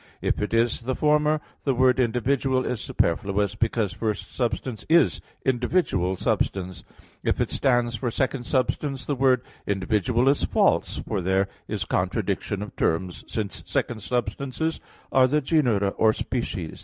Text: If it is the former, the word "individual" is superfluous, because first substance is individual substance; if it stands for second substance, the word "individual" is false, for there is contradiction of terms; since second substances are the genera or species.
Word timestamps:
If 0.19 0.41
it 0.41 0.51
is 0.51 0.81
the 0.81 0.95
former, 0.95 1.41
the 1.63 1.75
word 1.75 1.99
"individual" 1.99 2.65
is 2.65 2.81
superfluous, 2.81 3.53
because 3.53 3.93
first 3.93 4.33
substance 4.35 4.83
is 4.89 5.21
individual 5.45 6.15
substance; 6.15 6.83
if 7.23 7.39
it 7.39 7.51
stands 7.51 7.95
for 7.97 8.09
second 8.09 8.47
substance, 8.47 9.05
the 9.05 9.13
word 9.13 9.43
"individual" 9.67 10.27
is 10.27 10.43
false, 10.43 10.97
for 11.07 11.21
there 11.21 11.49
is 11.67 11.85
contradiction 11.85 12.63
of 12.63 12.75
terms; 12.75 13.23
since 13.27 13.63
second 13.67 14.01
substances 14.01 14.79
are 15.11 15.27
the 15.27 15.39
genera 15.39 15.89
or 15.89 16.13
species. 16.13 16.79